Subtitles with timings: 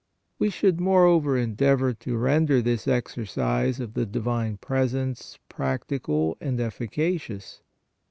[0.39, 7.21] We should, moreover, endeavor to render this exercise of the divine presence practical and effica
[7.21, 7.61] cious.